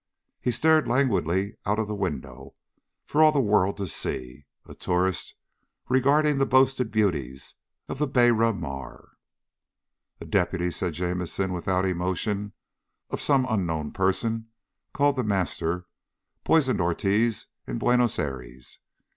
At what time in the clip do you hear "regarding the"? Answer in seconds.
5.89-6.45